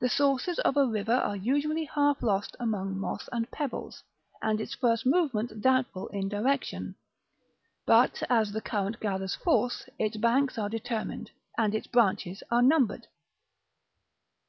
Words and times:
The 0.00 0.08
sources 0.08 0.58
of 0.58 0.76
a 0.76 0.84
river 0.84 1.12
are 1.14 1.36
usually 1.36 1.84
half 1.84 2.24
lost 2.24 2.56
among 2.58 2.98
moss 2.98 3.28
and 3.30 3.48
pebbles, 3.52 4.02
and 4.42 4.60
its 4.60 4.74
first 4.74 5.06
movements 5.06 5.52
doubtful 5.52 6.08
in 6.08 6.28
direction; 6.28 6.96
but, 7.86 8.20
as 8.28 8.50
the 8.50 8.60
current 8.60 8.98
gathers 8.98 9.36
force, 9.36 9.88
its 9.96 10.16
banks 10.16 10.58
are 10.58 10.68
determined, 10.68 11.30
and 11.56 11.72
its 11.72 11.86
branches 11.86 12.42
are 12.50 12.62
numbered. 12.62 13.06